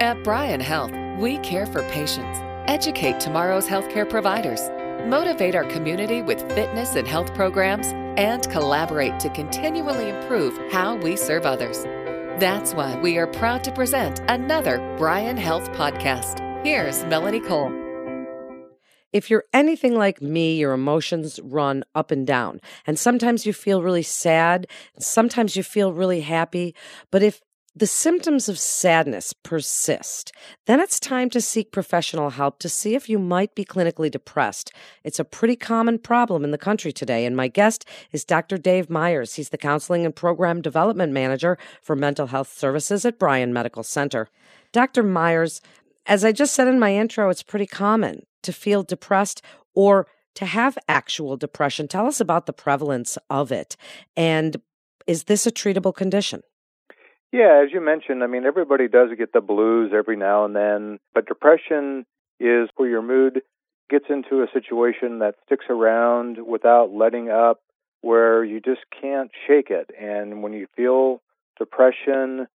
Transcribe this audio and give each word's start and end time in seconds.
At 0.00 0.24
Bryan 0.24 0.58
Health, 0.58 0.90
we 1.18 1.38
care 1.38 1.66
for 1.66 1.88
patients, 1.90 2.40
educate 2.66 3.20
tomorrow's 3.20 3.68
healthcare 3.68 4.08
providers, 4.08 4.68
motivate 5.08 5.54
our 5.54 5.62
community 5.70 6.20
with 6.20 6.40
fitness 6.52 6.96
and 6.96 7.06
health 7.06 7.32
programs, 7.32 7.86
and 8.18 8.42
collaborate 8.50 9.20
to 9.20 9.28
continually 9.28 10.08
improve 10.08 10.58
how 10.72 10.96
we 10.96 11.14
serve 11.14 11.46
others. 11.46 11.84
That's 12.40 12.74
why 12.74 12.96
we 12.96 13.18
are 13.18 13.28
proud 13.28 13.62
to 13.64 13.72
present 13.72 14.20
another 14.28 14.78
Bryan 14.98 15.36
Health 15.36 15.70
podcast. 15.74 16.40
Here's 16.66 17.04
Melanie 17.04 17.38
Cole. 17.38 17.72
If 19.12 19.30
you're 19.30 19.44
anything 19.52 19.94
like 19.94 20.20
me, 20.20 20.56
your 20.56 20.72
emotions 20.72 21.38
run 21.40 21.84
up 21.94 22.10
and 22.10 22.26
down. 22.26 22.60
And 22.84 22.98
sometimes 22.98 23.46
you 23.46 23.52
feel 23.52 23.80
really 23.80 24.02
sad, 24.02 24.66
sometimes 24.98 25.54
you 25.54 25.62
feel 25.62 25.92
really 25.92 26.22
happy. 26.22 26.74
But 27.12 27.22
if 27.22 27.40
the 27.76 27.86
symptoms 27.88 28.48
of 28.48 28.56
sadness 28.56 29.32
persist, 29.32 30.32
then 30.66 30.78
it's 30.78 31.00
time 31.00 31.28
to 31.30 31.40
seek 31.40 31.72
professional 31.72 32.30
help 32.30 32.60
to 32.60 32.68
see 32.68 32.94
if 32.94 33.08
you 33.08 33.18
might 33.18 33.52
be 33.56 33.64
clinically 33.64 34.08
depressed. 34.08 34.72
It's 35.02 35.18
a 35.18 35.24
pretty 35.24 35.56
common 35.56 35.98
problem 35.98 36.44
in 36.44 36.52
the 36.52 36.58
country 36.58 36.92
today, 36.92 37.26
and 37.26 37.36
my 37.36 37.48
guest 37.48 37.84
is 38.12 38.24
Dr. 38.24 38.58
Dave 38.58 38.88
Myers. 38.88 39.34
He's 39.34 39.48
the 39.48 39.58
Counseling 39.58 40.04
and 40.04 40.14
Program 40.14 40.62
Development 40.62 41.12
Manager 41.12 41.58
for 41.82 41.96
Mental 41.96 42.28
Health 42.28 42.56
Services 42.56 43.04
at 43.04 43.18
Bryan 43.18 43.52
Medical 43.52 43.82
Center. 43.82 44.28
Dr. 44.70 45.02
Myers, 45.02 45.60
as 46.06 46.24
I 46.24 46.30
just 46.30 46.54
said 46.54 46.68
in 46.68 46.78
my 46.78 46.94
intro, 46.94 47.28
it's 47.28 47.42
pretty 47.42 47.66
common 47.66 48.24
to 48.44 48.52
feel 48.52 48.84
depressed 48.84 49.42
or 49.74 50.06
to 50.34 50.46
have 50.46 50.78
actual 50.88 51.36
depression. 51.36 51.88
Tell 51.88 52.06
us 52.06 52.20
about 52.20 52.46
the 52.46 52.52
prevalence 52.52 53.18
of 53.28 53.50
it, 53.50 53.76
and 54.16 54.60
is 55.08 55.24
this 55.24 55.44
a 55.44 55.50
treatable 55.50 55.94
condition? 55.94 56.42
Yeah, 57.34 57.64
as 57.64 57.72
you 57.72 57.80
mentioned, 57.80 58.22
I 58.22 58.28
mean, 58.28 58.44
everybody 58.44 58.86
does 58.86 59.08
get 59.18 59.32
the 59.32 59.40
blues 59.40 59.90
every 59.92 60.14
now 60.14 60.44
and 60.44 60.54
then, 60.54 61.00
but 61.14 61.26
depression 61.26 62.06
is 62.38 62.68
where 62.76 62.88
your 62.88 63.02
mood 63.02 63.42
gets 63.90 64.04
into 64.08 64.44
a 64.44 64.46
situation 64.52 65.18
that 65.18 65.34
sticks 65.44 65.64
around 65.68 66.46
without 66.46 66.92
letting 66.92 67.30
up, 67.30 67.58
where 68.02 68.44
you 68.44 68.60
just 68.60 68.82
can't 69.02 69.32
shake 69.48 69.68
it. 69.68 69.90
And 70.00 70.44
when 70.44 70.52
you 70.52 70.68
feel 70.76 71.22
depression, 71.58 72.46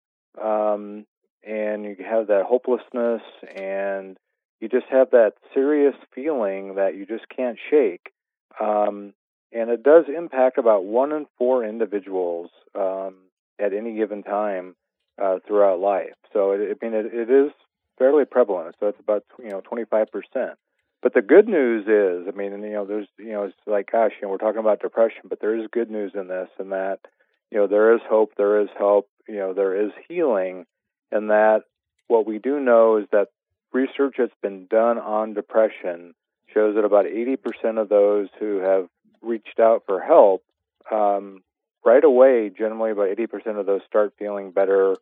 um, 0.41 1.05
and 1.45 1.83
you 1.83 1.97
have 2.09 2.27
that 2.27 2.45
hopelessness, 2.47 3.21
and 3.53 4.15
you 4.61 4.69
just 4.69 4.87
have 4.89 5.11
that 5.11 5.33
serious 5.53 5.95
feeling 6.15 6.75
that 6.75 6.95
you 6.95 7.05
just 7.05 7.25
can't 7.27 7.57
shake, 7.69 8.13
um, 8.61 9.13
and 9.51 9.69
it 9.71 9.83
does 9.83 10.05
impact 10.07 10.57
about 10.57 10.85
one 10.85 11.11
in 11.11 11.25
four 11.37 11.65
individuals. 11.65 12.49
Um, 12.73 13.15
at 13.59 13.73
any 13.73 13.95
given 13.95 14.23
time 14.23 14.75
uh, 15.21 15.39
throughout 15.47 15.79
life. 15.79 16.15
So 16.33 16.51
it, 16.51 16.77
I 16.81 16.85
mean, 16.85 16.93
it, 16.93 17.13
it 17.13 17.29
is 17.29 17.51
fairly 17.97 18.25
prevalent. 18.25 18.75
So 18.79 18.87
it's 18.87 18.99
about 18.99 19.23
you 19.39 19.49
know 19.49 19.61
25 19.61 20.07
percent. 20.11 20.57
But 21.01 21.13
the 21.13 21.21
good 21.21 21.47
news 21.47 21.85
is, 21.87 22.27
I 22.27 22.35
mean, 22.37 22.51
you 22.63 22.73
know, 22.73 22.85
there's 22.85 23.07
you 23.17 23.31
know, 23.31 23.43
it's 23.43 23.55
like 23.65 23.91
gosh, 23.91 24.11
you 24.21 24.27
know, 24.27 24.31
we're 24.31 24.37
talking 24.37 24.59
about 24.59 24.81
depression, 24.81 25.23
but 25.25 25.39
there 25.39 25.55
is 25.55 25.67
good 25.71 25.89
news 25.89 26.11
in 26.15 26.27
this, 26.27 26.49
and 26.57 26.71
that 26.71 26.99
you 27.51 27.57
know 27.57 27.67
there 27.67 27.93
is 27.93 28.01
hope, 28.09 28.33
there 28.37 28.61
is 28.61 28.69
hope, 28.77 29.07
you 29.27 29.35
know, 29.35 29.53
there 29.53 29.85
is 29.85 29.91
healing, 30.07 30.65
and 31.11 31.29
that 31.29 31.63
what 32.07 32.25
we 32.25 32.39
do 32.39 32.59
know 32.59 32.97
is 32.97 33.05
that 33.11 33.27
research 33.71 34.15
that's 34.17 34.33
been 34.41 34.65
done 34.65 34.97
on 34.97 35.33
depression 35.33 36.13
shows 36.53 36.75
that 36.75 36.83
about 36.83 37.05
80% 37.05 37.79
of 37.79 37.89
those 37.89 38.27
who 38.39 38.57
have 38.57 38.87
reached 39.21 39.59
out 39.59 39.83
for 39.85 40.01
help 40.01 40.43
um, 40.91 41.43
right 41.85 42.03
away, 42.03 42.49
generally 42.55 42.91
about 42.91 43.09
80% 43.09 43.59
of 43.59 43.65
those 43.65 43.81
start 43.87 44.13
feeling 44.17 44.51
better, 44.51 44.95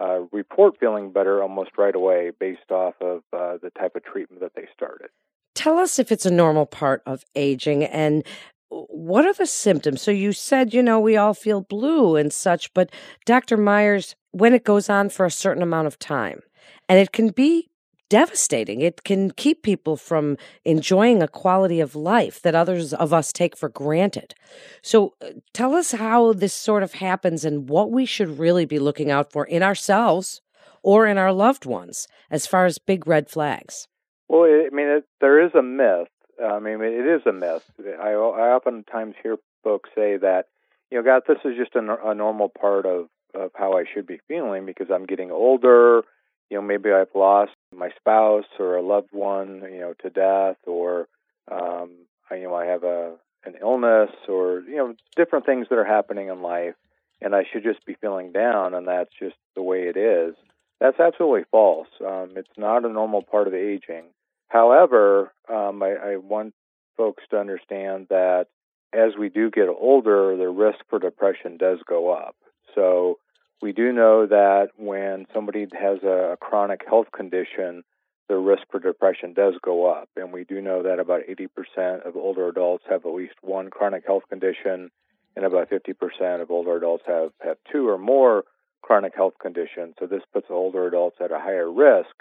uh, 0.00 0.20
report 0.32 0.78
feeling 0.78 1.12
better 1.12 1.42
almost 1.42 1.70
right 1.76 1.94
away 1.94 2.30
based 2.38 2.70
off 2.70 2.94
of 3.00 3.22
uh, 3.32 3.58
the 3.62 3.70
type 3.78 3.96
of 3.96 4.04
treatment 4.04 4.40
that 4.40 4.52
they 4.54 4.66
started. 4.74 5.08
Tell 5.54 5.78
us 5.78 5.98
if 5.98 6.12
it's 6.12 6.26
a 6.26 6.30
normal 6.30 6.66
part 6.66 7.02
of 7.06 7.24
aging 7.34 7.84
and 7.84 8.24
what 8.70 9.26
are 9.26 9.34
the 9.34 9.46
symptoms? 9.46 10.00
So 10.00 10.12
you 10.12 10.32
said, 10.32 10.72
you 10.72 10.82
know, 10.82 11.00
we 11.00 11.16
all 11.16 11.34
feel 11.34 11.60
blue 11.60 12.16
and 12.16 12.32
such, 12.32 12.72
but 12.72 12.90
Dr. 13.26 13.56
Myers, 13.56 14.14
when 14.30 14.54
it 14.54 14.64
goes 14.64 14.88
on 14.88 15.08
for 15.08 15.26
a 15.26 15.30
certain 15.30 15.62
amount 15.62 15.88
of 15.88 15.98
time, 15.98 16.40
and 16.88 16.98
it 16.98 17.12
can 17.12 17.30
be 17.30 17.69
devastating. 18.10 18.82
It 18.82 19.04
can 19.04 19.30
keep 19.30 19.62
people 19.62 19.96
from 19.96 20.36
enjoying 20.66 21.22
a 21.22 21.28
quality 21.28 21.80
of 21.80 21.96
life 21.96 22.42
that 22.42 22.54
others 22.54 22.92
of 22.92 23.14
us 23.14 23.32
take 23.32 23.56
for 23.56 23.70
granted. 23.70 24.34
So, 24.82 25.14
uh, 25.22 25.30
tell 25.54 25.74
us 25.74 25.92
how 25.92 26.34
this 26.34 26.52
sort 26.52 26.82
of 26.82 26.94
happens 26.94 27.46
and 27.46 27.70
what 27.70 27.90
we 27.90 28.04
should 28.04 28.38
really 28.38 28.66
be 28.66 28.78
looking 28.78 29.10
out 29.10 29.32
for 29.32 29.46
in 29.46 29.62
ourselves 29.62 30.42
or 30.82 31.06
in 31.06 31.16
our 31.16 31.32
loved 31.32 31.64
ones 31.64 32.06
as 32.30 32.46
far 32.46 32.66
as 32.66 32.76
big 32.76 33.06
red 33.06 33.30
flags. 33.30 33.88
Well, 34.28 34.44
I 34.44 34.68
mean, 34.70 34.88
it, 34.88 35.04
there 35.22 35.42
is 35.42 35.54
a 35.54 35.62
myth. 35.62 36.08
I 36.42 36.58
mean, 36.58 36.82
it 36.82 37.06
is 37.06 37.22
a 37.26 37.32
myth. 37.32 37.64
I, 38.00 38.10
I 38.10 38.54
oftentimes 38.54 39.14
hear 39.22 39.36
folks 39.64 39.90
say 39.94 40.16
that, 40.18 40.46
you 40.90 40.98
know, 40.98 41.04
God, 41.04 41.22
this 41.26 41.38
is 41.44 41.56
just 41.56 41.74
a, 41.74 42.10
a 42.10 42.14
normal 42.14 42.48
part 42.48 42.86
of, 42.86 43.08
of 43.34 43.50
how 43.54 43.74
I 43.78 43.84
should 43.92 44.06
be 44.06 44.20
feeling 44.26 44.66
because 44.66 44.88
I'm 44.90 45.06
getting 45.06 45.30
older 45.30 46.02
you 46.50 46.56
know 46.56 46.62
maybe 46.62 46.90
I've 46.92 47.14
lost 47.14 47.52
my 47.74 47.90
spouse 47.96 48.46
or 48.58 48.76
a 48.76 48.82
loved 48.82 49.12
one 49.12 49.62
you 49.72 49.80
know 49.80 49.94
to 50.02 50.10
death 50.10 50.56
or 50.66 51.08
um 51.50 51.90
I, 52.30 52.36
you 52.36 52.44
know 52.44 52.54
I 52.54 52.66
have 52.66 52.84
a 52.84 53.14
an 53.44 53.54
illness 53.60 54.10
or 54.28 54.60
you 54.60 54.76
know 54.76 54.94
different 55.16 55.46
things 55.46 55.68
that 55.70 55.78
are 55.78 55.84
happening 55.84 56.28
in 56.28 56.42
life 56.42 56.74
and 57.22 57.34
I 57.34 57.44
should 57.50 57.62
just 57.62 57.84
be 57.86 57.96
feeling 58.00 58.32
down 58.32 58.74
and 58.74 58.88
that's 58.88 59.10
just 59.18 59.36
the 59.54 59.62
way 59.62 59.82
it 59.82 59.96
is 59.96 60.34
that's 60.80 60.98
absolutely 60.98 61.44
false. 61.50 61.88
Um 62.04 62.32
it's 62.36 62.56
not 62.56 62.84
a 62.84 62.88
normal 62.88 63.22
part 63.22 63.46
of 63.46 63.54
aging. 63.54 64.04
However 64.48 65.32
um 65.48 65.82
I, 65.82 65.92
I 65.94 66.16
want 66.16 66.54
folks 66.96 67.22
to 67.30 67.38
understand 67.38 68.08
that 68.10 68.46
as 68.92 69.12
we 69.16 69.28
do 69.28 69.50
get 69.50 69.68
older 69.68 70.36
the 70.36 70.48
risk 70.48 70.80
for 70.88 70.98
depression 70.98 71.56
does 71.56 71.78
go 71.86 72.10
up. 72.10 72.34
So 72.74 73.18
we 73.62 73.72
do 73.72 73.92
know 73.92 74.26
that 74.26 74.68
when 74.76 75.26
somebody 75.34 75.66
has 75.72 76.02
a 76.02 76.36
chronic 76.40 76.82
health 76.88 77.08
condition, 77.14 77.82
the 78.28 78.36
risk 78.36 78.62
for 78.70 78.78
depression 78.80 79.34
does 79.34 79.54
go 79.62 79.86
up. 79.86 80.08
And 80.16 80.32
we 80.32 80.44
do 80.44 80.60
know 80.60 80.82
that 80.82 80.98
about 80.98 81.22
80% 81.28 82.06
of 82.06 82.16
older 82.16 82.48
adults 82.48 82.84
have 82.88 83.04
at 83.04 83.12
least 83.12 83.34
one 83.42 83.70
chronic 83.70 84.04
health 84.06 84.22
condition, 84.28 84.90
and 85.36 85.44
about 85.44 85.68
50% 85.68 86.40
of 86.40 86.50
older 86.50 86.76
adults 86.76 87.04
have, 87.06 87.32
have 87.42 87.58
two 87.70 87.88
or 87.88 87.98
more 87.98 88.44
chronic 88.82 89.14
health 89.14 89.34
conditions. 89.40 89.94
So 89.98 90.06
this 90.06 90.22
puts 90.32 90.46
older 90.48 90.86
adults 90.86 91.16
at 91.20 91.32
a 91.32 91.38
higher 91.38 91.70
risk. 91.70 92.14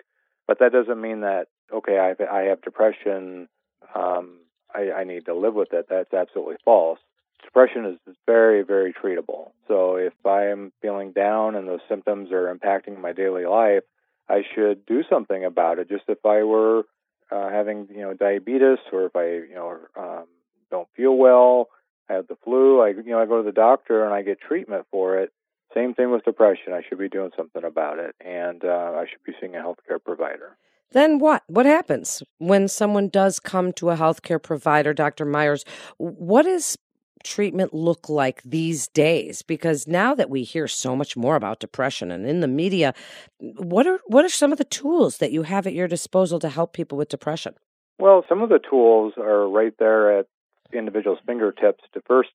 But 0.48 0.60
that 0.60 0.72
doesn't 0.72 1.00
mean 1.00 1.22
that, 1.22 1.48
okay, 1.74 2.00
I 2.00 2.08
have, 2.08 2.22
I 2.22 2.42
have 2.50 2.62
depression, 2.62 3.48
um, 3.96 4.40
I, 4.74 4.92
I 4.92 5.04
need 5.04 5.26
to 5.26 5.36
live 5.36 5.54
with 5.54 5.74
it. 5.74 5.86
That's 5.90 6.14
absolutely 6.14 6.56
false 6.66 7.00
depression 7.44 7.86
is 7.86 8.16
very, 8.26 8.64
very 8.64 8.94
treatable. 8.94 9.52
So 9.68 9.96
if 9.96 10.14
I 10.26 10.46
am 10.46 10.72
feeling 10.82 11.12
down 11.12 11.56
and 11.56 11.68
those 11.68 11.80
symptoms 11.88 12.32
are 12.32 12.54
impacting 12.54 13.00
my 13.00 13.14
daily 13.14 13.46
life, 13.46 13.84
I 14.30 14.44
should 14.56 14.86
do 14.86 15.04
something 15.10 15.44
about 15.44 15.80
it. 15.80 15.90
Just 15.90 16.04
if 16.08 16.26
I 16.26 16.44
were 16.44 16.84
uh, 17.32 17.50
having, 17.50 17.88
you 17.90 18.02
know, 18.02 18.14
diabetes 18.14 18.80
or 18.92 19.06
if 19.06 19.16
I, 19.16 19.48
you 19.48 19.56
know, 19.56 19.78
um, 19.98 20.26
don't 20.70 20.88
feel 20.96 21.16
well, 21.16 21.70
I 22.10 22.14
have 22.14 22.28
the 22.28 22.38
flu, 22.44 22.82
I, 22.82 22.90
you 22.90 23.04
know, 23.04 23.20
I 23.20 23.26
go 23.26 23.38
to 23.38 23.44
the 23.44 23.52
doctor 23.52 24.04
and 24.04 24.14
I 24.14 24.22
get 24.22 24.40
treatment 24.42 24.86
for 24.92 25.18
it. 25.18 25.32
Same 25.74 25.94
thing 25.94 26.12
with 26.12 26.26
depression. 26.26 26.74
I 26.74 26.82
should 26.88 26.98
be 26.98 27.10
doing 27.10 27.30
something 27.38 27.64
about 27.64 28.00
it, 28.00 28.16
and 28.26 28.66
uh, 28.66 28.94
I 28.96 29.06
should 29.08 29.24
be 29.24 29.34
seeing 29.40 29.56
a 29.56 29.60
healthcare 29.60 30.04
provider. 30.04 30.58
Then 30.92 31.20
what? 31.20 31.44
What 31.46 31.68
happens 31.68 32.24
when 32.40 32.68
someone 32.68 33.08
does 33.08 33.40
come 33.40 33.72
to 33.74 33.92
a 33.92 33.96
healthcare 33.96 34.42
provider, 34.42 34.94
Dr. 34.94 35.26
Myers? 35.26 35.64
What 35.98 36.48
is 36.48 36.76
treatment 37.24 37.74
look 37.74 38.10
like 38.10 38.42
these 38.44 38.88
days? 38.88 39.42
Because 39.42 39.88
now 39.88 40.14
that 40.16 40.30
we 40.30 40.44
hear 40.44 40.68
so 40.68 40.96
much 40.96 41.18
more 41.18 41.36
about 41.36 41.60
depression 41.60 42.12
and 42.12 42.26
in 42.26 42.40
the 42.40 42.48
media, 42.48 42.94
what 43.40 43.88
are 43.88 44.00
what 44.08 44.26
are 44.26 44.30
some 44.30 44.52
of 44.52 44.58
the 44.58 44.64
tools 44.64 45.18
that 45.18 45.32
you 45.32 45.44
have 45.44 45.68
at 45.68 45.74
your 45.74 45.88
disposal 45.88 46.40
to 46.40 46.50
help 46.50 46.74
people 46.74 46.98
with 46.98 47.10
depression? 47.10 47.56
Well, 47.98 48.24
some 48.30 48.42
of 48.42 48.50
the 48.50 48.60
tools 48.60 49.14
are 49.18 49.48
right 49.48 49.74
there 49.78 50.20
at 50.20 50.28
individuals' 50.72 51.20
fingertips 51.26 51.84
to 51.94 52.02
first 52.08 52.30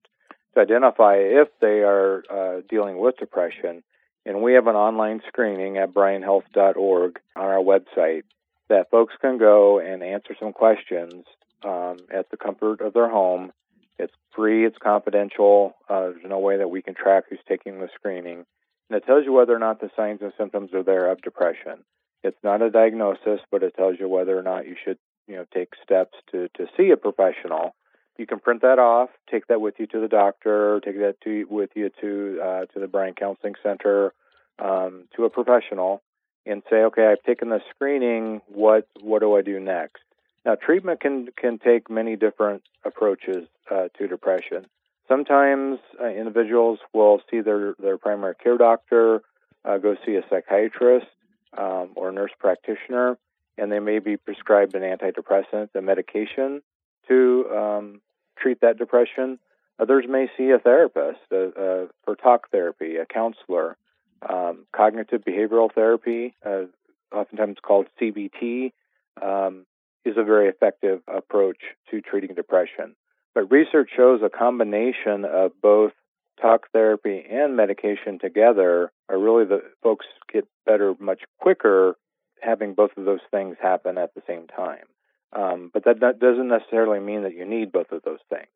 to 0.54 0.60
identify 0.60 1.16
if 1.16 1.48
they 1.60 1.80
are 1.80 2.22
uh, 2.30 2.60
dealing 2.68 2.98
with 2.98 3.16
depression. 3.16 3.82
And 4.26 4.42
we 4.42 4.54
have 4.54 4.66
an 4.66 4.76
online 4.76 5.20
screening 5.28 5.76
at 5.78 5.92
bryanhealth.org 5.92 7.18
on 7.36 7.44
our 7.44 7.62
website 7.62 8.22
that 8.68 8.90
folks 8.90 9.14
can 9.20 9.38
go 9.38 9.78
and 9.78 10.02
answer 10.02 10.34
some 10.40 10.52
questions 10.52 11.24
um, 11.64 11.98
at 12.12 12.30
the 12.30 12.36
comfort 12.36 12.80
of 12.80 12.94
their 12.94 13.08
home 13.08 13.52
it's 13.98 14.14
free, 14.34 14.66
it's 14.66 14.78
confidential. 14.82 15.74
Uh, 15.88 16.10
there's 16.10 16.24
no 16.24 16.38
way 16.38 16.58
that 16.58 16.68
we 16.68 16.82
can 16.82 16.94
track 16.94 17.24
who's 17.28 17.38
taking 17.48 17.80
the 17.80 17.88
screening. 17.94 18.44
And 18.90 18.96
it 18.96 19.06
tells 19.06 19.24
you 19.24 19.32
whether 19.32 19.54
or 19.54 19.58
not 19.58 19.80
the 19.80 19.90
signs 19.96 20.20
and 20.20 20.32
symptoms 20.36 20.74
are 20.74 20.82
there 20.82 21.10
of 21.10 21.22
depression. 21.22 21.84
It's 22.22 22.42
not 22.42 22.62
a 22.62 22.70
diagnosis, 22.70 23.40
but 23.50 23.62
it 23.62 23.74
tells 23.76 23.96
you 24.00 24.08
whether 24.08 24.38
or 24.38 24.42
not 24.42 24.66
you 24.66 24.76
should, 24.82 24.98
you 25.28 25.36
know, 25.36 25.44
take 25.52 25.70
steps 25.82 26.14
to, 26.32 26.48
to 26.56 26.66
see 26.76 26.90
a 26.90 26.96
professional. 26.96 27.74
You 28.16 28.26
can 28.26 28.40
print 28.40 28.62
that 28.62 28.78
off, 28.78 29.10
take 29.30 29.46
that 29.48 29.60
with 29.60 29.74
you 29.78 29.86
to 29.88 30.00
the 30.00 30.08
doctor, 30.08 30.80
take 30.84 30.98
that 30.98 31.16
to, 31.24 31.44
with 31.50 31.70
you 31.74 31.90
to 32.00 32.40
uh, 32.42 32.64
to 32.66 32.80
the 32.80 32.86
Bryan 32.86 33.14
Counseling 33.14 33.54
Center, 33.62 34.14
um, 34.58 35.04
to 35.16 35.24
a 35.24 35.30
professional, 35.30 36.00
and 36.46 36.62
say, 36.70 36.76
okay, 36.84 37.06
I've 37.06 37.22
taken 37.24 37.48
the 37.48 37.60
screening. 37.70 38.40
What 38.46 38.86
what 39.00 39.20
do 39.20 39.36
I 39.36 39.42
do 39.42 39.58
next? 39.58 40.02
Now, 40.44 40.56
treatment 40.56 41.00
can 41.00 41.28
can 41.36 41.58
take 41.58 41.88
many 41.90 42.16
different 42.16 42.62
approaches 42.84 43.48
uh, 43.70 43.88
to 43.98 44.06
depression. 44.06 44.66
Sometimes 45.08 45.78
uh, 46.00 46.08
individuals 46.08 46.78
will 46.92 47.20
see 47.30 47.40
their 47.40 47.74
their 47.78 47.98
primary 47.98 48.34
care 48.34 48.58
doctor, 48.58 49.22
uh, 49.64 49.78
go 49.78 49.96
see 50.04 50.16
a 50.16 50.22
psychiatrist 50.28 51.06
um, 51.56 51.90
or 51.96 52.12
nurse 52.12 52.32
practitioner, 52.38 53.16
and 53.56 53.72
they 53.72 53.80
may 53.80 53.98
be 53.98 54.16
prescribed 54.16 54.74
an 54.74 54.82
antidepressant, 54.82 55.70
a 55.74 55.80
medication 55.80 56.62
to 57.08 57.46
um, 57.54 58.00
treat 58.36 58.60
that 58.60 58.78
depression. 58.78 59.38
Others 59.78 60.04
may 60.08 60.28
see 60.36 60.50
a 60.50 60.58
therapist 60.58 61.20
uh, 61.32 61.36
uh, 61.36 61.86
for 62.04 62.16
talk 62.16 62.50
therapy, 62.50 62.96
a 62.96 63.06
counselor, 63.06 63.76
um, 64.28 64.66
cognitive 64.74 65.22
behavioral 65.24 65.72
therapy, 65.72 66.34
uh, 66.46 66.64
oftentimes 67.12 67.56
called 67.60 67.86
CBT, 68.00 68.72
um, 69.20 69.66
is 70.04 70.16
a 70.16 70.24
very 70.24 70.48
effective 70.48 71.00
approach 71.08 71.58
to 71.90 72.00
treating 72.00 72.34
depression. 72.34 72.94
But 73.34 73.50
research 73.50 73.90
shows 73.96 74.20
a 74.22 74.28
combination 74.28 75.24
of 75.24 75.52
both 75.60 75.92
talk 76.40 76.70
therapy 76.72 77.24
and 77.30 77.56
medication 77.56 78.18
together 78.18 78.92
are 79.08 79.18
really 79.18 79.44
the 79.44 79.62
folks 79.82 80.06
get 80.32 80.46
better 80.66 80.94
much 80.98 81.22
quicker 81.40 81.96
having 82.40 82.74
both 82.74 82.90
of 82.96 83.04
those 83.04 83.20
things 83.30 83.56
happen 83.60 83.98
at 83.98 84.14
the 84.14 84.22
same 84.26 84.46
time. 84.46 84.84
Um, 85.34 85.70
but 85.72 85.84
that, 85.84 86.00
that, 86.00 86.20
doesn't 86.20 86.48
necessarily 86.48 87.00
mean 87.00 87.22
that 87.22 87.34
you 87.34 87.44
need 87.44 87.72
both 87.72 87.90
of 87.90 88.02
those 88.02 88.20
things. 88.28 88.46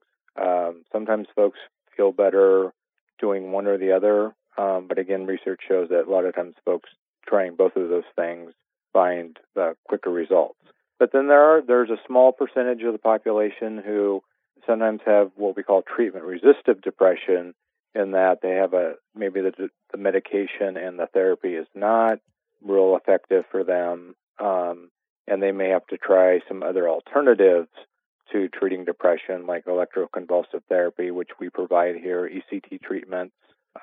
Um, 0.41 0.85
sometimes 0.93 1.27
folks 1.35 1.59
feel 1.97 2.13
better 2.13 2.73
doing 3.19 3.51
one 3.51 3.67
or 3.67 3.79
the 3.79 3.93
other. 3.93 4.35
Um, 4.57 4.87
but 4.89 4.99
again, 4.99 5.27
research 5.27 5.61
shows 5.67 5.89
that 5.89 6.07
a 6.07 6.11
lot 6.11 6.25
of 6.25 6.35
times 6.35 6.55
folks 6.65 6.91
trying 7.27 7.57
both 7.57 7.75
of 7.77 7.89
those 7.89 8.05
things 8.15 8.53
find 8.93 9.37
the 9.55 9.75
quicker 9.89 10.11
results. 10.11 10.59
But 10.99 11.13
then 11.13 11.29
there 11.29 11.43
are 11.43 11.63
there's 11.63 11.91
a 11.91 12.07
small 12.07 12.33
percentage 12.33 12.83
of 12.83 12.93
the 12.93 12.99
population 12.99 13.79
who 13.85 14.23
sometimes 14.67 15.01
have 15.07 15.31
what 15.37 15.57
we 15.57 15.63
call 15.63 15.83
treatment 15.83 16.25
resistant 16.25 16.83
depression, 16.83 17.55
in 17.95 18.13
that 18.13 18.41
they 18.43 18.51
have 18.51 18.75
a 18.75 18.95
maybe 19.15 19.41
the 19.41 19.71
the 19.93 19.99
medication 19.99 20.77
and 20.77 20.99
the 20.99 21.07
therapy 21.07 21.55
is 21.55 21.67
not 21.75 22.19
real 22.63 22.97
effective 22.97 23.45
for 23.51 23.63
them, 23.63 24.17
um, 24.41 24.91
and 25.29 25.43
they 25.43 25.53
may 25.53 25.69
have 25.69 25.87
to 25.87 25.97
try 25.97 26.41
some 26.49 26.63
other 26.63 26.89
alternatives 26.89 27.69
to 28.33 28.49
treating 28.49 28.85
depression, 28.85 29.47
like 29.47 29.65
electroconvulsive 29.65 30.63
therapy, 30.69 31.11
which 31.11 31.31
we 31.41 31.49
provide 31.49 31.97
here, 31.97 32.29
ECT 32.29 32.83
treatments, 32.83 33.35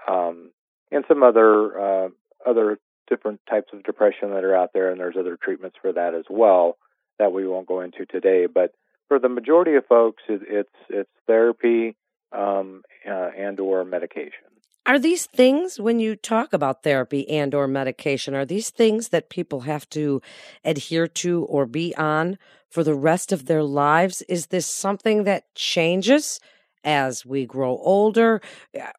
um, 0.08 0.52
and 0.92 1.06
some 1.08 1.24
other 1.24 1.80
uh, 1.80 2.10
other 2.46 2.78
different 3.08 3.40
types 3.50 3.72
of 3.72 3.84
depression 3.84 4.32
that 4.32 4.44
are 4.44 4.56
out 4.56 4.72
there, 4.74 4.92
and 4.92 5.00
there's 5.00 5.16
other 5.18 5.38
treatments 5.42 5.78
for 5.82 5.94
that 5.94 6.14
as 6.14 6.26
well 6.30 6.76
that 7.20 7.32
we 7.32 7.48
won't 7.48 7.68
go 7.68 7.82
into 7.82 8.06
today. 8.06 8.46
But 8.46 8.74
for 9.08 9.20
the 9.20 9.30
majority 9.30 9.76
of 9.76 9.86
folks, 9.86 10.24
it, 10.28 10.42
it's 10.48 10.70
it's 10.90 11.10
therapy 11.28 11.96
um, 12.32 12.84
uh, 13.08 13.30
and 13.38 13.60
or 13.60 13.84
medication. 13.84 14.46
Are 14.88 15.00
these 15.00 15.26
things 15.26 15.80
when 15.80 16.00
you 16.00 16.16
talk 16.16 16.54
about 16.54 16.84
therapy 16.84 17.28
and 17.28 17.56
or 17.56 17.68
medication 17.68 18.36
are 18.36 18.46
these 18.46 18.70
things 18.70 19.10
that 19.10 19.32
people 19.32 19.62
have 19.62 19.90
to 19.90 20.22
adhere 20.64 21.08
to 21.08 21.44
or 21.46 21.66
be 21.66 21.96
on 21.96 22.38
for 22.70 22.84
the 22.84 22.94
rest 22.94 23.32
of 23.32 23.48
their 23.48 23.64
lives? 23.64 24.22
Is 24.30 24.48
this 24.48 24.68
something 24.68 25.24
that 25.24 25.56
changes 25.56 26.40
as 26.86 27.26
we 27.26 27.46
grow 27.46 27.78
older 27.80 28.40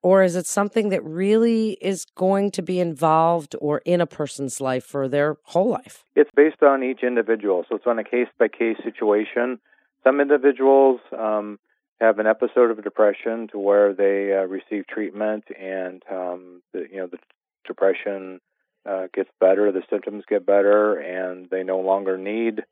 or 0.02 0.22
is 0.22 0.36
it 0.36 0.46
something 0.46 0.90
that 0.90 1.02
really 1.04 1.78
is 1.80 2.04
going 2.16 2.50
to 2.50 2.62
be 2.62 2.80
involved 2.80 3.54
or 3.60 3.80
in 3.84 4.00
a 4.00 4.06
person's 4.06 4.60
life 4.60 4.84
for 4.84 5.08
their 5.08 5.36
whole 5.44 5.68
life? 5.68 6.04
It's 6.14 6.30
based 6.34 6.62
on 6.62 6.82
each 6.82 7.02
individual, 7.02 7.64
so 7.68 7.76
it's 7.76 7.86
on 7.86 7.98
a 7.98 8.04
case 8.04 8.28
by 8.38 8.48
case 8.48 8.76
situation. 8.82 9.60
Some 10.04 10.20
individuals 10.20 11.00
um, 11.16 11.58
have 12.00 12.18
an 12.18 12.26
episode 12.26 12.70
of 12.70 12.82
depression 12.82 13.48
to 13.52 13.58
where 13.58 13.94
they 13.94 14.36
uh, 14.36 14.46
receive 14.46 14.86
treatment 14.86 15.44
and 15.58 16.02
um, 16.10 16.62
the, 16.72 16.86
you 16.90 16.98
know 16.98 17.06
the 17.06 17.18
depression 17.66 18.40
uh, 18.88 19.06
gets 19.12 19.30
better, 19.40 19.72
the 19.72 19.82
symptoms 19.90 20.24
get 20.28 20.46
better, 20.46 20.94
and 20.94 21.48
they 21.50 21.62
no 21.62 21.80
longer 21.80 22.18
need 22.18 22.62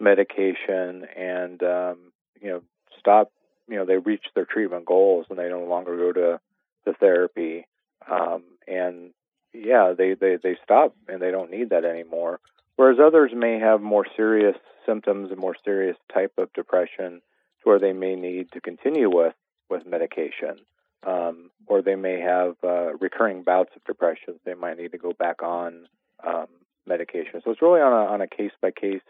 medication 0.00 1.06
and 1.16 1.62
um, 1.62 2.12
you 2.40 2.48
know 2.48 2.62
stop 2.98 3.30
you 3.68 3.76
know 3.76 3.84
they 3.84 3.98
reach 3.98 4.24
their 4.34 4.44
treatment 4.44 4.84
goals 4.84 5.26
and 5.30 5.38
they 5.38 5.48
no 5.48 5.64
longer 5.64 5.96
go 5.96 6.12
to 6.12 6.40
the 6.84 6.92
therapy 6.94 7.66
um, 8.10 8.42
and 8.66 9.10
yeah 9.52 9.92
they, 9.96 10.14
they 10.14 10.36
they 10.42 10.56
stop 10.62 10.94
and 11.08 11.20
they 11.20 11.30
don't 11.30 11.50
need 11.50 11.70
that 11.70 11.84
anymore 11.84 12.40
whereas 12.76 12.98
others 12.98 13.30
may 13.34 13.58
have 13.58 13.80
more 13.80 14.06
serious 14.16 14.56
symptoms 14.86 15.30
and 15.30 15.40
more 15.40 15.56
serious 15.64 15.96
type 16.12 16.32
of 16.38 16.52
depression 16.52 17.20
where 17.64 17.78
they 17.78 17.92
may 17.92 18.14
need 18.14 18.52
to 18.52 18.60
continue 18.60 19.10
with 19.10 19.34
with 19.70 19.86
medication, 19.86 20.58
um, 21.06 21.50
or 21.66 21.82
they 21.82 21.94
may 21.94 22.20
have 22.20 22.56
uh, 22.62 22.94
recurring 23.00 23.42
bouts 23.42 23.70
of 23.74 23.82
depression. 23.84 24.38
They 24.44 24.54
might 24.54 24.78
need 24.78 24.92
to 24.92 24.98
go 24.98 25.12
back 25.12 25.42
on 25.42 25.88
um, 26.24 26.46
medication. 26.86 27.40
So 27.42 27.50
it's 27.50 27.62
really 27.62 27.80
on 27.80 27.92
a 27.92 28.12
on 28.12 28.20
a 28.20 28.28
case 28.28 28.52
by 28.60 28.70
case 28.70 29.00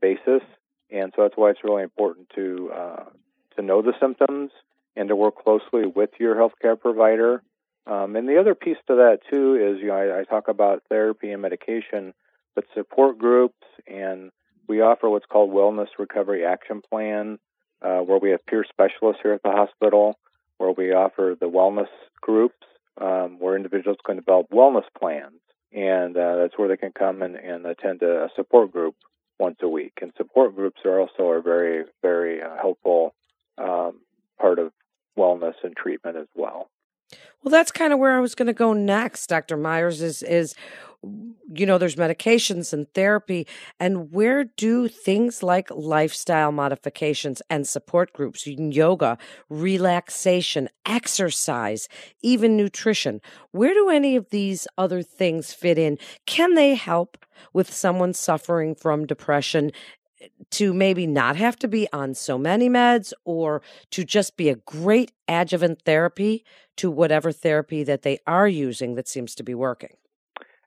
basis, 0.00 0.42
and 0.90 1.12
so 1.14 1.22
that's 1.22 1.36
why 1.36 1.50
it's 1.50 1.64
really 1.64 1.82
important 1.82 2.30
to 2.36 2.70
uh, 2.74 3.04
to 3.56 3.62
know 3.62 3.82
the 3.82 3.94
symptoms 4.00 4.50
and 4.96 5.08
to 5.08 5.16
work 5.16 5.36
closely 5.42 5.86
with 5.86 6.10
your 6.18 6.34
healthcare 6.34 6.78
provider. 6.78 7.42
Um, 7.86 8.16
and 8.16 8.28
the 8.28 8.38
other 8.38 8.54
piece 8.54 8.76
to 8.86 8.96
that 8.96 9.20
too 9.30 9.56
is, 9.56 9.80
you 9.80 9.88
know, 9.88 9.94
I, 9.94 10.20
I 10.20 10.24
talk 10.24 10.48
about 10.48 10.82
therapy 10.88 11.32
and 11.32 11.42
medication, 11.42 12.14
but 12.54 12.64
support 12.74 13.18
groups, 13.18 13.66
and 13.86 14.30
we 14.68 14.80
offer 14.80 15.08
what's 15.08 15.26
called 15.26 15.50
Wellness 15.50 15.88
Recovery 15.98 16.44
Action 16.44 16.82
Plan 16.88 17.38
uh, 17.82 18.00
where 18.00 18.18
we 18.18 18.30
have 18.30 18.44
peer 18.46 18.64
specialists 18.68 19.20
here 19.22 19.32
at 19.32 19.42
the 19.42 19.50
hospital, 19.50 20.18
where 20.58 20.72
we 20.72 20.92
offer 20.92 21.36
the 21.38 21.48
wellness 21.48 21.88
groups, 22.20 22.66
um, 23.00 23.38
where 23.38 23.56
individuals 23.56 23.98
can 24.04 24.16
develop 24.16 24.50
wellness 24.50 24.84
plans. 24.98 25.40
And 25.72 26.16
uh, 26.16 26.36
that's 26.36 26.58
where 26.58 26.68
they 26.68 26.76
can 26.76 26.92
come 26.92 27.22
and, 27.22 27.36
and 27.36 27.64
attend 27.64 28.02
a, 28.02 28.28
support 28.34 28.72
group 28.72 28.96
once 29.38 29.56
a 29.62 29.68
week. 29.68 29.92
And 30.02 30.12
support 30.16 30.54
groups 30.56 30.80
are 30.84 31.00
also 31.00 31.28
a 31.28 31.40
very, 31.40 31.84
very 32.02 32.42
uh, 32.42 32.56
helpful 32.60 33.14
um, 33.56 34.00
part 34.38 34.58
of 34.58 34.72
wellness 35.16 35.49
and 35.62 35.76
treatment 35.76 36.16
as 36.16 36.28
well. 36.34 36.70
Well, 37.42 37.50
that's 37.50 37.72
kind 37.72 37.92
of 37.92 37.98
where 37.98 38.16
I 38.16 38.20
was 38.20 38.34
going 38.34 38.46
to 38.46 38.52
go 38.52 38.72
next, 38.72 39.26
Dr. 39.26 39.56
Myers, 39.56 40.02
is 40.02 40.22
is 40.22 40.54
you 41.52 41.64
know, 41.64 41.78
there's 41.78 41.96
medications 41.96 42.72
and 42.72 42.92
therapy. 42.92 43.46
And 43.78 44.12
where 44.12 44.44
do 44.44 44.86
things 44.86 45.42
like 45.42 45.70
lifestyle 45.70 46.52
modifications 46.52 47.40
and 47.48 47.66
support 47.66 48.12
groups, 48.12 48.46
yoga, 48.46 49.16
relaxation, 49.48 50.68
exercise, 50.84 51.88
even 52.22 52.56
nutrition, 52.56 53.20
where 53.50 53.72
do 53.72 53.88
any 53.88 54.14
of 54.14 54.28
these 54.30 54.68
other 54.76 55.02
things 55.02 55.52
fit 55.54 55.78
in? 55.78 55.98
Can 56.26 56.54
they 56.54 56.74
help 56.74 57.16
with 57.52 57.72
someone 57.72 58.12
suffering 58.12 58.74
from 58.74 59.06
depression 59.06 59.72
to 60.50 60.74
maybe 60.74 61.06
not 61.06 61.36
have 61.36 61.56
to 61.56 61.68
be 61.68 61.88
on 61.92 62.14
so 62.14 62.36
many 62.36 62.68
meds 62.68 63.12
or 63.24 63.62
to 63.90 64.04
just 64.04 64.36
be 64.36 64.48
a 64.48 64.56
great 64.56 65.12
adjuvant 65.28 65.82
therapy 65.82 66.44
to 66.76 66.90
whatever 66.90 67.32
therapy 67.32 67.82
that 67.84 68.02
they 68.02 68.18
are 68.26 68.48
using 68.48 68.94
that 68.94 69.08
seems 69.08 69.34
to 69.34 69.42
be 69.42 69.54
working? 69.54 69.96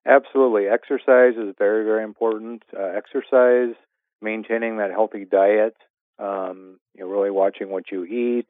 Absolutely. 0.05 0.67
Exercise 0.67 1.35
is 1.37 1.55
very, 1.57 1.85
very 1.85 2.03
important. 2.03 2.63
Uh, 2.77 2.83
exercise, 2.83 3.75
maintaining 4.21 4.77
that 4.77 4.91
healthy 4.91 5.25
diet, 5.25 5.75
um, 6.19 6.79
you 6.93 7.03
know, 7.03 7.09
really 7.09 7.31
watching 7.31 7.69
what 7.69 7.91
you 7.91 8.03
eat, 8.05 8.49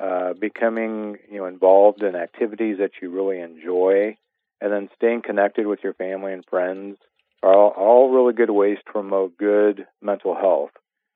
uh, 0.00 0.32
becoming, 0.34 1.16
you 1.30 1.38
know, 1.38 1.46
involved 1.46 2.02
in 2.02 2.14
activities 2.14 2.78
that 2.78 2.92
you 3.00 3.10
really 3.10 3.40
enjoy, 3.40 4.16
and 4.60 4.72
then 4.72 4.88
staying 4.96 5.22
connected 5.22 5.66
with 5.66 5.80
your 5.82 5.94
family 5.94 6.32
and 6.32 6.44
friends 6.48 6.96
are 7.46 7.54
all, 7.54 7.70
all 7.70 8.10
really 8.10 8.32
good 8.32 8.50
ways 8.50 8.78
to 8.84 8.92
promote 8.92 9.36
good 9.36 9.86
mental 10.02 10.34
health. 10.34 10.70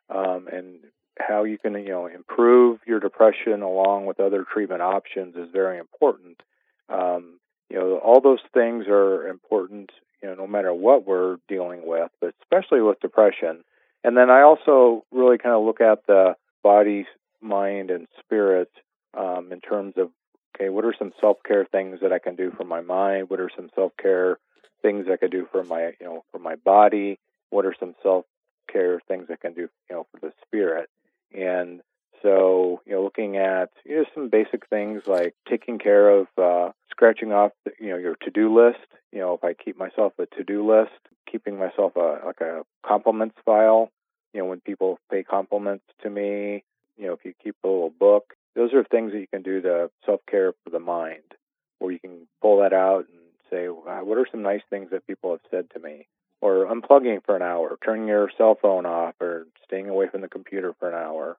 Um, 0.09 0.49
and 0.53 0.79
how 1.19 1.45
you 1.45 1.59
can, 1.59 1.75
you 1.75 1.89
know, 1.89 2.07
improve 2.07 2.81
your 2.87 3.01
depression 3.01 3.63
along 3.63 4.07
with 4.07 4.21
other 4.21 4.45
treatment 4.51 4.83
options 4.83 5.37
is 5.37 5.49
very 5.53 5.79
important. 5.79 6.41
Um, 6.89 7.39
you 7.69 7.77
know, 7.77 7.99
all 7.99 8.21
those 8.21 8.41
things 8.53 8.87
are 8.89 9.29
important, 9.29 9.91
you 10.23 10.29
know, 10.29 10.35
no 10.35 10.47
matter 10.47 10.73
what 10.75 11.07
we're 11.07 11.37
dealing 11.49 11.83
with, 11.85 12.11
but 12.21 12.35
especially 12.43 12.81
with 12.81 13.01
depression. 13.01 13.63
And 14.03 14.17
then 14.17 14.31
I 14.31 14.43
also 14.43 15.05
really 15.13 15.39
kind 15.39 15.55
of 15.55 15.65
look 15.65 15.81
at 15.81 16.07
the 16.07 16.35
body, 16.63 17.07
mind, 17.41 17.91
and 17.91 18.09
spirit 18.19 18.71
um, 19.17 19.53
in 19.53 19.61
terms 19.61 19.95
of, 19.97 20.11
okay, 20.57 20.69
what 20.69 20.85
are 20.85 20.95
some 20.99 21.13
self 21.21 21.37
care 21.47 21.67
things 21.71 21.99
that 22.03 22.13
I 22.13 22.19
can 22.19 22.35
do 22.35 22.51
for 22.57 22.65
my 22.65 22.81
mind? 22.81 23.31
What 23.31 23.41
are 23.41 23.51
some 23.55 23.71
self 23.75 23.93
care 24.01 24.39
things 24.83 25.07
I 25.11 25.17
could 25.17 25.31
do 25.31 25.47
for 25.51 25.65
my, 25.65 25.93
you 26.01 26.07
know, 26.07 26.25
for 26.33 26.39
my 26.39 26.57
body? 26.57 27.19
What 27.51 27.67
are 27.67 27.75
some 27.79 27.95
self 28.03 28.25
care 28.71 29.01
things 29.09 29.27
I 29.31 29.37
can 29.37 29.55
do, 29.55 29.63
you 29.63 29.97
know, 29.97 30.07
for 30.13 30.21
the 30.21 30.33
spirit? 30.47 30.89
And 31.35 31.81
so, 32.23 32.83
you 32.87 32.93
know, 32.93 33.03
looking 33.03 33.37
at 33.37 33.71
you 33.85 33.97
know 33.97 34.05
some 34.15 34.29
basic 34.29 34.67
things 34.69 35.03
like 35.07 35.35
taking 35.49 35.79
care 35.79 36.11
of 36.11 36.27
uh, 36.37 36.73
scratching 36.91 37.33
off, 37.33 37.53
you 37.79 37.91
know, 37.91 37.97
your 37.97 38.17
to-do 38.23 38.55
list. 38.55 38.87
You 39.13 39.21
know, 39.21 39.35
if 39.35 39.45
I 39.45 39.55
keep 39.55 39.79
myself 39.79 40.13
a 40.19 40.27
to-do 40.27 40.69
list, 40.69 40.93
keeping 41.31 41.59
myself 41.59 41.97
a 41.97 42.21
like 42.27 42.41
a 42.41 42.63
compliments 42.87 43.37
file. 43.45 43.91
You 44.33 44.41
know, 44.41 44.47
when 44.47 44.61
people 44.61 44.99
pay 45.11 45.25
compliments 45.25 45.85
to 46.03 46.11
me, 46.11 46.63
you 46.97 47.07
know, 47.07 47.15
if 47.15 47.25
you 47.25 47.33
keep 47.43 47.57
a 47.65 47.67
little 47.67 47.91
book, 47.91 48.35
those 48.55 48.73
are 48.75 48.85
things 48.85 49.13
that 49.13 49.19
you 49.19 49.27
can 49.27 49.43
do 49.43 49.61
to 49.63 49.91
self 50.05 50.21
care 50.31 50.53
for 50.63 50.71
the 50.71 50.79
mind, 50.79 51.35
where 51.79 51.93
you 51.93 51.99
can 51.99 52.29
pull 52.43 52.61
that 52.61 52.73
out 52.73 53.07
and 53.09 53.20
say, 53.51 53.67
what 53.67 54.19
are 54.19 54.27
some 54.31 54.43
nice 54.43 54.63
things 54.71 54.91
that 54.91 55.07
people 55.07 55.33
have 55.33 55.41
said 55.51 55.71
to 55.71 55.81
me? 55.81 56.07
Or 56.41 56.67
unplugging 56.67 57.25
for 57.25 57.37
an 57.37 57.43
hour, 57.43 57.77
turning 57.85 58.09
your 58.09 58.31
cell 58.39 58.57
phone 58.61 58.87
off, 58.87 59.15
or 59.21 59.47
staying 59.65 59.89
away 59.89 60.09
from 60.09 60.23
the 60.23 60.29
computer 60.29 60.75
for 60.79 60.89
an 60.89 60.95
hour. 60.95 61.37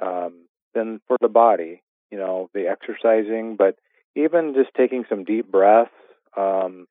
Um, 0.00 0.46
then 0.74 1.00
for 1.08 1.16
the 1.20 1.28
body, 1.28 1.82
you 2.10 2.18
know, 2.18 2.50
the 2.54 2.68
exercising, 2.68 3.56
but 3.56 3.76
even 4.14 4.54
just 4.54 4.70
taking 4.76 5.04
some 5.08 5.24
deep 5.24 5.50
breaths, 5.50 5.90
um, 6.36 6.86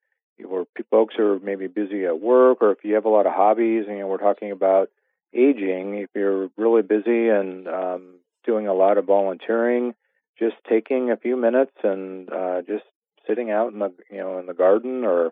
or 0.46 0.66
folks 0.90 1.16
are 1.20 1.40
maybe 1.40 1.68
busy 1.68 2.06
at 2.06 2.20
work, 2.20 2.58
or 2.62 2.72
if 2.72 2.80
you 2.84 2.96
have 2.96 3.06
a 3.06 3.10
lot 3.10 3.26
of 3.26 3.34
hobbies, 3.34 3.86
and 3.88 3.98
you 3.98 4.04
know, 4.04 4.08
we're 4.08 4.18
talking 4.18 4.52
about 4.52 4.90
aging, 5.34 5.96
if 5.96 6.10
you're 6.14 6.50
really 6.58 6.82
busy 6.82 7.30
and 7.30 7.68
um, 7.68 8.16
doing 8.46 8.68
a 8.68 8.74
lot 8.74 8.98
of 8.98 9.06
volunteering, 9.06 9.94
just 10.38 10.56
taking 10.70 11.12
a 11.12 11.18
few 11.18 11.38
minutes 11.38 11.72
and 11.84 12.32
uh, 12.32 12.62
just 12.62 12.84
sitting 13.28 13.52
out 13.52 13.74
in 13.74 13.80
the 13.80 13.94
you 14.10 14.18
know 14.18 14.40
in 14.40 14.46
the 14.46 14.54
garden 14.54 15.04
or 15.04 15.32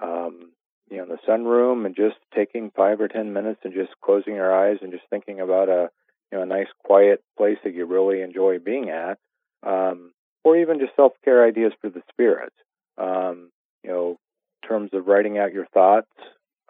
um, 0.00 0.52
you 0.90 0.96
know 0.96 1.04
in 1.04 1.08
the 1.08 1.18
sunroom 1.28 1.86
and 1.86 1.96
just 1.96 2.16
taking 2.34 2.70
five 2.70 3.00
or 3.00 3.08
ten 3.08 3.32
minutes 3.32 3.60
and 3.64 3.74
just 3.74 3.92
closing 4.04 4.34
your 4.34 4.54
eyes 4.54 4.78
and 4.82 4.92
just 4.92 5.04
thinking 5.10 5.40
about 5.40 5.68
a 5.68 5.90
you 6.30 6.38
know 6.38 6.42
a 6.42 6.46
nice 6.46 6.68
quiet 6.84 7.22
place 7.36 7.58
that 7.64 7.74
you 7.74 7.86
really 7.86 8.22
enjoy 8.22 8.58
being 8.58 8.90
at, 8.90 9.18
um, 9.62 10.12
or 10.44 10.56
even 10.56 10.78
just 10.78 10.96
self 10.96 11.12
care 11.24 11.46
ideas 11.46 11.72
for 11.80 11.90
the 11.90 12.02
spirit. 12.10 12.52
Um, 12.98 13.50
you 13.82 13.90
know, 13.90 14.18
in 14.62 14.68
terms 14.68 14.90
of 14.92 15.06
writing 15.06 15.38
out 15.38 15.52
your 15.52 15.66
thoughts, 15.66 16.10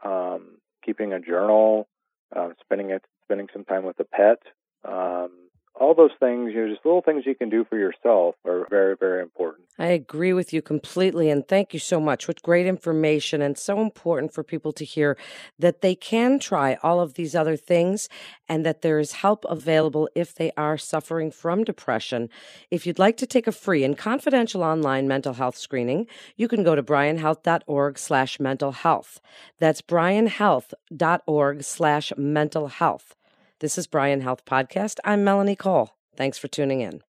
um, 0.05 0.59
keeping 0.85 1.12
a 1.12 1.21
journal, 1.21 1.88
uh, 2.35 2.50
spending 2.61 2.91
it 2.91 3.05
spending 3.25 3.49
some 3.52 3.64
time 3.64 3.85
with 3.85 3.99
a 4.00 4.05
pet. 4.05 4.38
Um, 4.85 5.31
all 5.81 5.95
those 5.95 6.11
things, 6.21 6.52
you 6.55 6.61
know, 6.61 6.73
just 6.73 6.85
little 6.85 7.00
things 7.00 7.25
you 7.26 7.35
can 7.35 7.49
do 7.49 7.64
for 7.64 7.79
yourself 7.79 8.35
are 8.45 8.67
very, 8.69 8.95
very 8.97 9.23
important. 9.23 9.67
I 9.79 9.87
agree 9.87 10.33
with 10.33 10.52
you 10.52 10.61
completely. 10.61 11.31
And 11.31 11.49
thank 11.49 11.73
you 11.73 11.81
so 11.81 11.99
much. 11.99 12.29
What 12.29 12.43
great 12.43 12.67
information 12.67 13.41
and 13.41 13.57
so 13.57 13.81
important 13.81 14.35
for 14.35 14.45
people 14.45 14.73
to 14.75 14.85
hear 14.85 15.17
that 15.59 15.81
they 15.81 15.95
can 15.95 16.38
try 16.38 16.79
all 16.83 17.00
of 17.00 17.14
these 17.14 17.35
other 17.35 17.57
things 17.57 18.09
and 18.49 18.67
that 18.67 18.83
there 18.83 18.99
is 18.99 19.12
help 19.12 19.47
available 19.49 20.09
if 20.14 20.35
they 20.35 20.52
are 20.57 20.76
suffering 20.76 21.31
from 21.31 21.64
depression. 21.64 22.29
If 22.71 22.87
you'd 22.87 22.99
like 22.99 23.17
to 23.17 23.26
take 23.26 23.47
a 23.47 23.52
free 23.52 23.83
and 23.83 23.97
confidential 23.97 24.62
online 24.62 25.09
mental 25.09 25.35
health 25.35 25.57
screening, 25.57 26.07
you 26.37 26.49
can 26.49 26.64
go 26.64 26.75
to 26.75 26.83
bryanhealth.org 26.83 27.99
slash 27.99 28.38
mental 28.38 28.73
health. 28.73 29.21
That's 29.59 29.81
bryanhealth.org 29.81 31.62
slash 31.64 32.12
mental 32.17 32.69
health. 32.69 33.17
This 33.62 33.78
is 33.78 33.87
Bryan 33.87 34.23
Health 34.23 34.45
Podcast. 34.45 34.99
I'm 35.04 35.23
Melanie 35.23 35.54
Cole. 35.54 35.90
Thanks 36.16 36.37
for 36.37 36.49
tuning 36.49 36.81
in. 36.81 37.00